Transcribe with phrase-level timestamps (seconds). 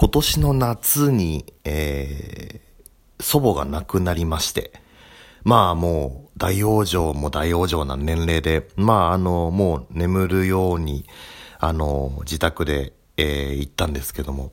[0.00, 4.72] 今年の夏に、えー、祖母が亡くなりまして、
[5.44, 11.04] まあもう大往生も大往生な年齢で、まああの、もう眠るように、
[11.58, 14.52] あの、自宅で、えー、行ったんですけども。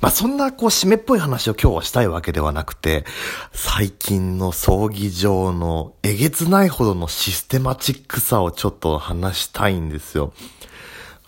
[0.00, 3.04] まあそんなこう締めっぽい話を今日はしたいわけではなくて、
[3.52, 10.32] 最近の葬儀場のえげつないほどのシステマチックさをちょっと話したいんですよ。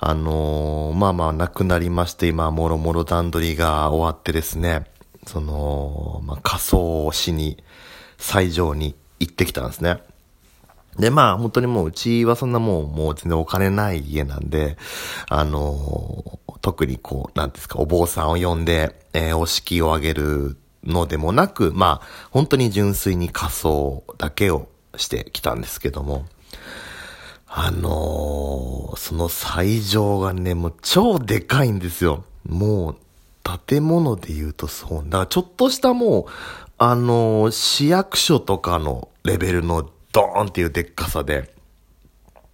[0.05, 4.85] あのー、まあまあ亡くなりまして、今、もろもろ段取りが終わってですね、
[5.29, 7.63] その、まあ仮装をしに、
[8.19, 10.03] 斎場に行ってきたんですね。
[10.99, 14.77] で、まあ、本当にもう、うちはそんなもう、もう全然お金ない家なんで、
[15.29, 26.27] あのー、特にこう、なんですか、お坊さんを呼んで、えー、お式をあげるのでもなく、まあ、本当に純粋に仮装だけをしてきたんですけども、
[27.55, 32.25] あのー、その斎場がね、もう超でかいんですよ。
[32.49, 32.97] もう、
[33.69, 35.05] 建物で言うとそう。
[35.05, 36.25] だからちょっとしたもう、
[36.79, 41.55] あのー、市役所とかのレベルのドーンっていうでっかさで、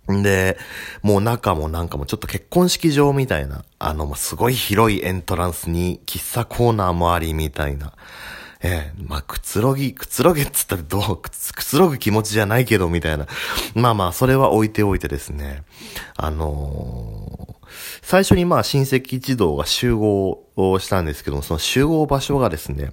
[0.09, 0.59] で、
[1.03, 7.93] もう中もなんかもちょっと結婚式場みたいな、あの、すごい広いエントランスに喫茶コーナーもありみたいな。
[8.61, 13.27] ええー、まあ、くつろぎ、くつろげっつったらどう、くつ、くつろぐ気持ちじゃないけど、みたいな。
[13.75, 15.63] まあまあ、それは置いておいてですね。
[16.17, 17.67] あのー、
[18.03, 22.93] 最初にまあ、親戚一同が集合をしたんですけども、その集合場所がですね、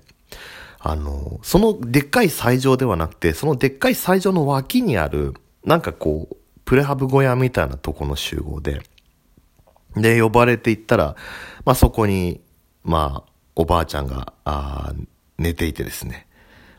[0.79, 8.83] あの、そのでっかい斎場ではなくて、そのでっかい斎場の脇にある、なんかこう、プレハブ小屋みたいなとこの集合で、
[9.95, 11.15] で、呼ばれていったら、
[11.63, 12.41] まあそこに、
[12.83, 14.93] まあ、おばあちゃんが、あ
[15.37, 16.27] 寝ていてですね。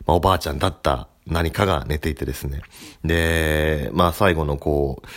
[0.05, 2.61] まあおばあちゃんだった何かが寝ていてですね。
[3.03, 5.07] で、まあ最後のこう、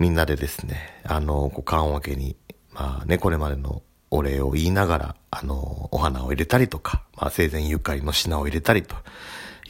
[0.00, 2.36] みんなでですね、あの、こう、棺桶に、
[2.72, 8.96] まあね、これまでのお礼を言いながら、あの、お花を入れたりとか、まあ、生前ゆかりの品を入れたりと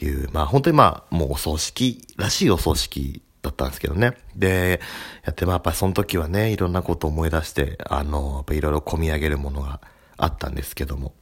[0.01, 4.13] いう、まあ、本当にまあ、もうお葬式らしいお葬式だったんですけどね。
[4.35, 4.81] で、
[5.25, 9.81] やって、まあ、やっぱりその時はね、いろんなことを思い出して、あの、やっぱいろいろ込み上げるものが
[10.17, 11.13] あったんですけども。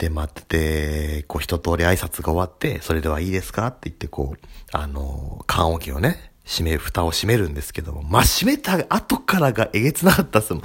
[0.00, 10.60] で、待ってて、こう一通り挨拶が終わって、それではいいですかって言って、こう、あの、棺桶をね、閉め、蓋を閉めるんですけども、まあ、閉めた後からがえげつなかったっすも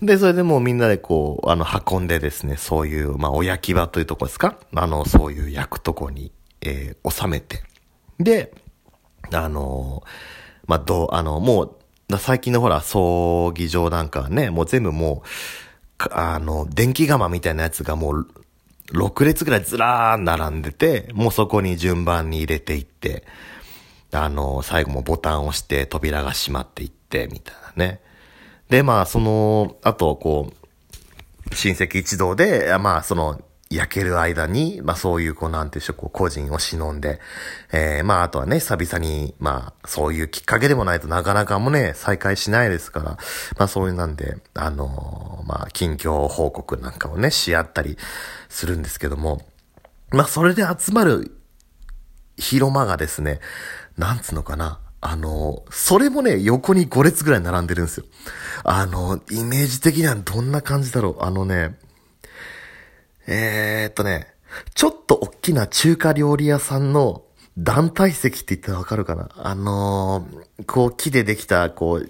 [0.00, 0.06] ん。
[0.06, 4.56] で、それでもうみんなでこう、あの、運んでですね、そういう、まあ、お焼き場というとこですか？
[4.74, 7.62] あの、そういう焼くとこに、えー、収めて。
[8.18, 8.54] で、
[9.32, 10.02] あの
[10.66, 11.76] まあ、どう、あの、も
[12.08, 18.28] う、最近のほら、葬儀場なんかはね、もう全部もう、あの、電気釜みたいなやつがもう、
[18.92, 23.24] 6列ぐらいずらーん並んでて、もうそこに順番に入れていって、
[24.12, 28.00] あの、最後もボタンを押して扉が閉まっていって、みたいなね。
[28.68, 30.52] で、まあ、その、あと、こ
[31.50, 33.40] う、親戚一同で、まあ、その、
[33.74, 37.20] 焼ける間に、まあそういうこうなんていうしょ、こう個人を忍んで、
[37.72, 43.04] えー、まああとはね、久々に、まあそういうきっかけでもないとなかなかもね、再開しないですから、
[43.58, 47.96] まあそういうなんで、あのー、まあ近況報告なんかをね、し合ったり
[48.48, 49.42] するんですけども、
[50.10, 51.36] まあそれで集まる
[52.36, 53.40] 広間がですね、
[53.96, 58.06] なんつうのかな、あの、それもね、横に5列ぐらい並んでるんですよ。
[58.62, 61.24] あの、イメージ的にはどんな感じだろう。
[61.24, 61.76] あのね、
[63.26, 64.28] えー、っとね、
[64.74, 67.22] ちょっと大きな中華料理屋さんの
[67.58, 69.28] 団体席って言ったらわかるかな？
[69.36, 72.08] あのー、こう木でできた、こう、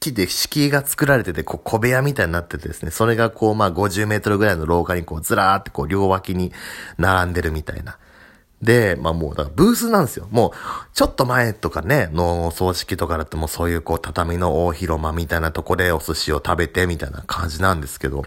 [0.00, 6.52] 木で敷居が作られてて、こう小部屋みたいになっててですね、それがこうまあ50メートルぐらいの廊下にこうずらーってこう両脇に
[6.96, 7.98] 並んでるみたいな。
[8.62, 10.28] で、まあもう、だからブースなんですよ。
[10.30, 10.52] もう、
[10.94, 18.26] ちょっと前とかね、の葬式とかだってもうそういうこう畳の大広間みたいなとこでお寿司を食べてみたいな感じなんですけど、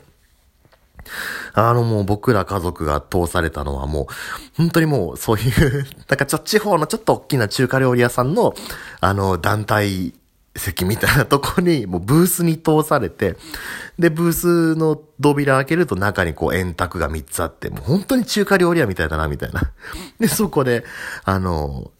[1.53, 4.05] あのもう僕ら家族が通されたのはもう、
[4.57, 8.53] 本当にもうそういう なんかちょ、地方のちょっと大きな中華料理屋さんの、
[8.99, 10.13] あの、団体
[10.55, 13.35] 席みたいなとこに、もうブースに通されて、
[13.97, 19.71] で、ブースの扉開けると中にこう円卓が3つあって、もう本当に中華料理屋みたいだな、みたいな。
[20.19, 20.83] で、そこで、
[21.23, 21.91] あの、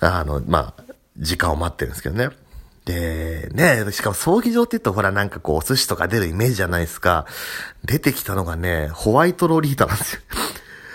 [0.00, 0.82] あの、まあ、
[1.16, 2.30] 時間を待ってるんですけどね。
[2.84, 7.26] で、ね、しかも葬儀場って言うとほらなんかこうお寿司とか出るイメージじゃないですか。
[7.84, 10.22] 出てきたのがね、ホワイトロリータなんですよ。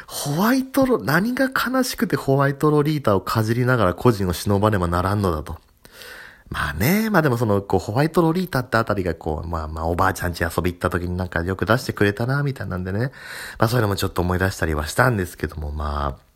[0.08, 5.58] ホワイトロ、何が悲しくてホワイトロリータをかじりながら個人を忍ばねばならんのだと。
[6.50, 13.12] まあね、まあでもその、こう、ホワイトロリータってあたりがこう、まあまあおばあちゃんち遊び行った時になんかよく出してくれたな、みたいなんでね。
[13.60, 16.27] まあそういうのもちょっと思い出したりはしたんですけども、まあ。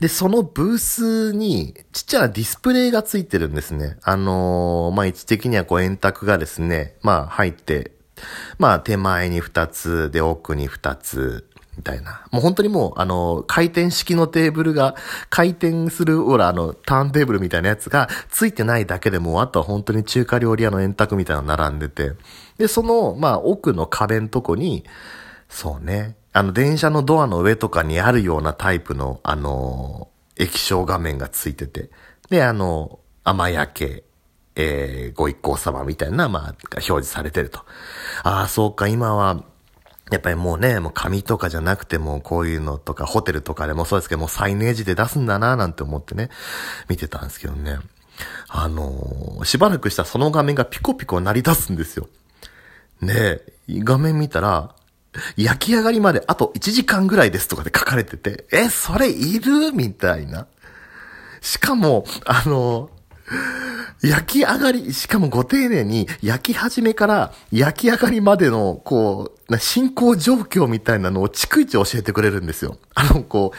[0.00, 3.96] で、そのブースに、ちっちゃなディスプレイがついてるんですね。
[4.02, 7.92] あのー、まあ、位置的にはこう円卓がですね、まあ、入って
[8.58, 11.44] まあ手前に2つ、で奥に2つ、
[11.76, 12.26] みたいな。
[12.32, 14.96] もう本当にもう、あの、回転式のテーブルが、
[15.30, 22.14] 回転する、ほら、あの、ターンテーブルみたいなやつが、ついてないだけでもう、あとは本当に中華料理屋の円卓みたいなの並んでて、
[22.58, 24.84] で、その、まあ、奥の壁のとこに、
[25.48, 30.06] そうね、あの、電車のドアの上とかにあるようなタイプの、あの、
[30.36, 31.90] 液晶画面がついてて、
[32.30, 34.04] で、あの、甘焼け、
[34.54, 37.64] えー、ご一行様みたいな、まあ、表示されてると。
[38.22, 39.42] ああ、そうか、今は、
[40.12, 46.30] やっぱりもうね、もう紙とかじゃなくてもこういうのとかホテルとかでもそうですけどもうサイネージで出すんだななんて思ってね、
[46.88, 47.78] 見てたんですけどね。
[48.46, 52.08] あのー、しばらくしたらその画面がピコピコ鳴り出すんですよ。
[53.02, 54.76] ね画面見たら、
[55.36, 59.72] 焼き上がりまであと1時間ぐらいですとかで書かれてて、え、それいる？
[59.72, 60.46] みたいな。
[61.40, 62.90] しかも、あの、
[64.02, 72.78] 焼き上がり、しかもご丁寧に焼き始めから焼き上がりまでの、こう、進行状況みたいなのを逐一教えてくれるんですよ。
[72.94, 73.56] あの、こう、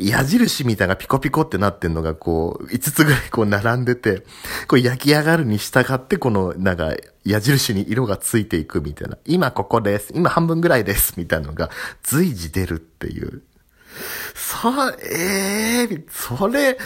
[0.00, 4.24] 矢印みたいなピコピコってなってんのがこう、5つぐらいこう並んでて、
[4.66, 6.94] こう焼き上がるに従ってこのなんか
[7.24, 9.18] 矢印に色がついていくみたいな。
[9.26, 10.12] 今ここです。
[10.14, 11.14] 今半分ぐらいです。
[11.16, 11.70] みたいなのが
[12.02, 13.42] 随時出るっていう。
[14.34, 16.78] さあ、ええー、それ、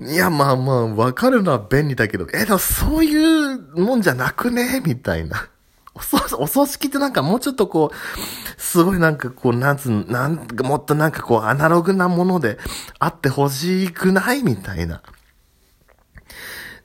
[0.00, 4.82] いや、まあまあ、わかるのは便利だけど、え、でもそういうもんじゃなくね？
[4.84, 5.48] みたいな。
[6.38, 12.58] お葬式ってなんかもうちょっとこう、すごいなんかこう、なんつう、なんかもっとなんかこう、アナログなもので
[12.98, 15.02] あってほしくないみたいな。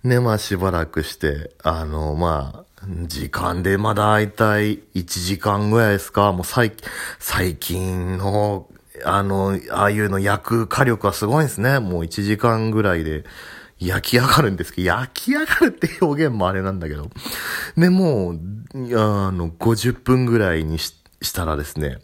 [0.03, 2.71] ね、まあしばらくして、あの、まあ、
[3.05, 6.31] 時間でまあ大体1時間ぐらいですか。
[6.31, 6.71] もう最、
[7.19, 8.67] 最近の、
[9.05, 11.79] あの、ああいうの焼く火力はすごいですね。
[11.79, 13.23] もう1時間ぐらいで
[13.79, 17.09] 焼き上がるんですけど、焼き上がるって表現もあれなんだけど。
[17.77, 18.39] で、もう、
[18.97, 21.99] あの、50分ぐらいにししたらですね、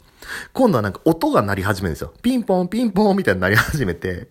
[0.53, 2.13] 今度はなんか音が鳴り始めるんですよ。
[2.21, 4.29] ピンポンピンポンみたいになり始めて、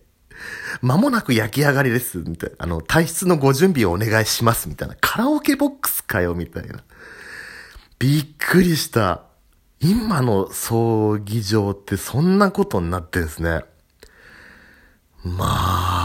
[0.83, 2.57] 間もなく焼き上がりです、みたいな。
[2.61, 4.97] あの、体質のご準備をお願いします、みたいな。
[5.01, 6.85] カラオケボックスかよ、みたいな。
[7.99, 9.23] びっくりした。
[9.81, 13.65] 今の葬儀場ってそんなことになってんですね。
[15.25, 15.96] まあ、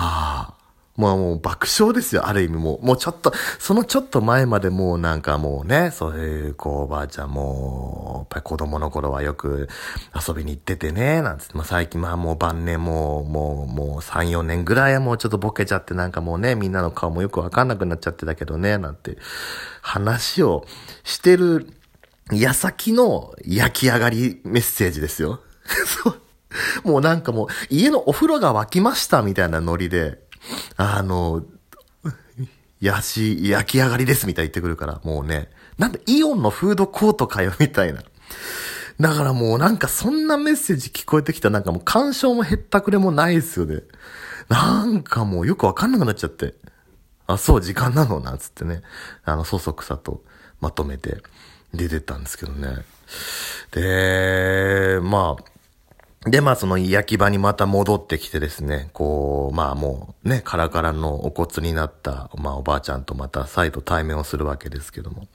[0.97, 2.85] まあもう爆笑ですよ、ある意味もう。
[2.85, 9.69] もうちょっと、そのちょっと前までもうなんかもうね、そういう、こう、おばあちゃんも、やっぱり子供の頃はよく
[10.27, 19.17] 遊びに行っててね、なんつって、まあ最近まあもう晩年もう、もう、もう3、4年ぐらいはもうちょっとボケちゃってなんかもうね、みんなの顔もよくわかんなくなっちゃってたけどね、なんて
[19.81, 20.65] 話を
[21.03, 21.67] してる
[22.31, 25.41] 矢先の焼き上がりメッセージですよ。
[26.03, 26.21] そう。
[26.83, 30.20] もうなんかもう、家のお風呂が沸きましたみたいなノリで、
[30.77, 31.43] あの、
[32.79, 38.01] やし、焼き上がりですみたいに言ってくるから、もうね、なんでイオンのフードコートかよみたいな。
[38.99, 43.81] だからもうなんかそんなメッセージ聞こえてきたなんかもう干渉もへったくれもないですよね。
[44.49, 46.55] なんかもうよくわかんなくなっちゃって。
[47.25, 48.81] あ、そう、時間なのなんつってね。
[49.23, 50.23] あの、そそくさと
[50.59, 51.23] まとめて
[51.73, 52.77] 出てったんですけどね。
[53.71, 55.43] で、まあ、
[56.25, 65.27] で、まあその焼き場にまた戻ってきてですね、こう、まあもうね、カラカラのお骨になった、まあおばあちゃんとまた再度対面をするわけですけども、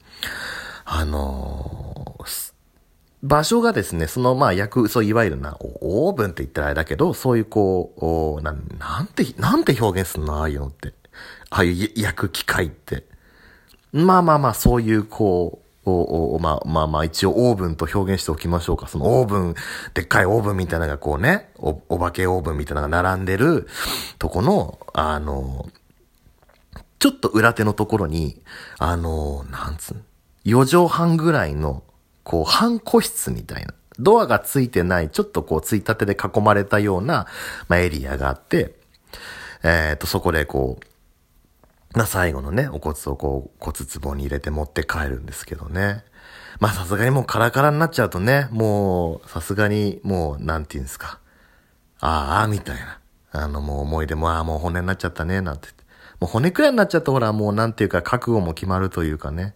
[0.85, 2.53] あのー、
[3.25, 10.95] 場所がですね、そのまあ焼く、そういわゆるな、オーブンって言ったらあれだけど、そういうこう、なん、なんて、なんて表現すんのああいうのって。
[11.51, 13.05] ああいう焼く機械って。
[13.93, 18.89] まあまあまあ、そういうこう、を、まあまあまあ一応オーブンと表現しておきましょうか。
[18.89, 19.55] そのオーブン、
[19.95, 23.69] でっかいオーブンみたいなのがこうね、お、お化けオーブンみたいなのが並んでる
[24.19, 25.69] とこの、あの、
[26.99, 28.41] ちょっと裏手のところに、
[28.79, 30.03] あの、なんつう
[30.45, 31.83] 4畳半ぐらいの、
[32.25, 33.75] こう、半個室みたいな。
[33.99, 37.27] ドアがついてない、ちょっとこう、ついたてで囲まれたような、
[37.69, 38.75] まあ、エリアがあって、
[39.63, 40.85] えっ、ー、と、そこでこう、
[41.97, 46.05] まあ最後のね、お骨をこう骨壺に入れて持って帰るんですけどね。
[46.61, 51.21] まあさすがにもうカラカラになっちゃうとね、もうさすがにもうなんて言うんですか。
[52.01, 53.01] ああ、みたいな。
[53.33, 55.69] あのもう思い出も、ああもう骨になっちゃったね、なんて。
[56.21, 59.55] もう骨くらいになっちゃったほらもうなんていうか覚悟も決まるというかね。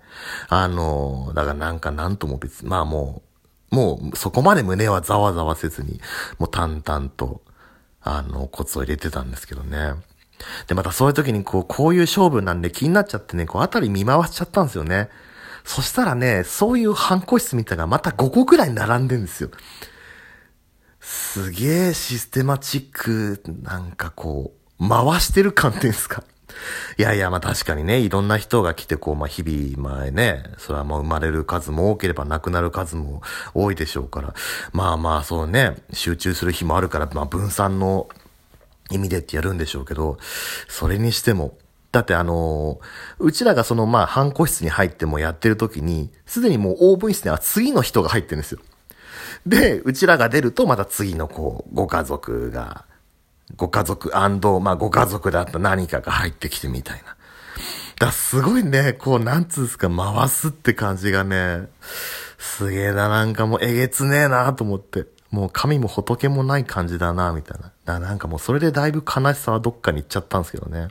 [0.48, 3.22] あの、だからなんかなんとも別に、まあも
[3.70, 6.00] う、もうそこまで胸はざわざわせずに、
[6.38, 7.42] もう淡々と、
[8.02, 9.92] あの骨を入れてたんですけどね。
[10.66, 15.08] で、またそういう時にこう、こういう勝負なんで気になっちゃってね、こう、あたり見回しちゃったんですよね。
[15.64, 19.50] そしたらね、そういう反抗室みたいなまた5個くらい並んでんですよ。
[21.00, 26.24] すげえシステマチック、なんかこう、回してる感っていうんですか。
[26.98, 33.22] いやいや、まあ確かにね、いろんな人が来て、こう、まあ日々、まあね、それはもう生まれる数も多ければ亡くなる数も
[33.54, 34.34] 多いでしょうから、
[34.72, 38.08] まあまあそうね、集中する日もあるから、まあ分散の
[38.90, 40.18] 意味でってやるんでしょうけど、
[40.68, 41.56] それにしても、
[41.92, 48.60] だってあのー、うちらがそのまあ、反抗室に入ってもやってる時に、すでにもうオーブン室には次の人が入ってるんですよ。
[49.46, 52.84] で、うちらが出るとまた次のこう、ご家族が、
[53.56, 54.10] ご家族
[54.60, 57.16] まあご家族だった何かが入ってきてみたいな。
[57.98, 61.68] だすごいね、こう、なんつうんですか、回すって感じがね、
[62.38, 65.06] すげえな、なんかもうえげつねえなと思って。
[65.30, 67.98] もう神も仏もない感じだな、みたいな。
[67.98, 70.88] なんかもうそれでだいぶ悲しさはどっかに行っちゃったんですけどね。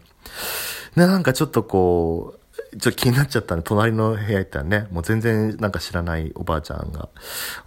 [0.95, 2.39] で、なんかちょっとこう、
[2.77, 7.09] ちょっと気になっちゃったんで、隣の部屋行ったらね、もう全然なんか知らないおばあちゃんが、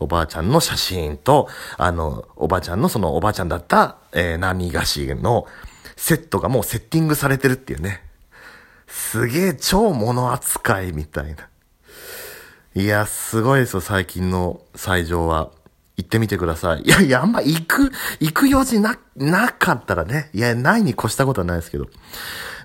[0.01, 5.47] おばあちゃんの写真と、あの、おばあちゃんのそのおばあちゃんだった、えー、何菓子の
[5.97, 8.03] セットがもうセッティングされてるっていうね。
[8.87, 11.49] すげえ超物扱いみたいな。
[12.75, 15.51] いや、すごいですよ、最近の最上は。
[15.97, 16.83] 行ってみてください。
[16.83, 20.31] いやいや、あんま行く、行く用事な、なかったらね。
[20.33, 21.87] いや、ないに越したことはないですけど。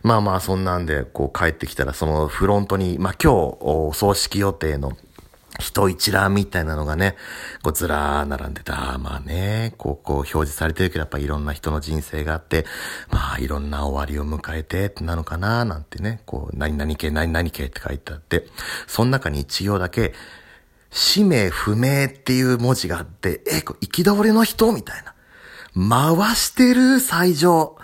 [0.03, 4.93] まあまあ、そんなんで、こう帰ってきたら、そのフロントに、まあ今日、お葬式予定の
[5.59, 7.15] 人一覧みたいなのがね、
[7.63, 8.97] こうずらー並んでた。
[8.99, 12.65] まあね、こう、こう表示されてるけど、やっぱいろんな人の人生があって、
[13.09, 18.47] まあいろんな終わりを迎えてってなのかななんてね、こう、何々系、何々系って書いてあって、
[18.85, 20.13] その中に一行だけ、
[20.89, 24.71] 氏名不明っていう文字があって、え、これ、生き倒れの人？
[24.71, 25.13] みたいな。
[25.89, 27.77] 回してる最上。